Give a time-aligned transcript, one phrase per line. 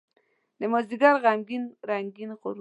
[0.61, 2.59] دمازدیګر غمګین رنګین غروب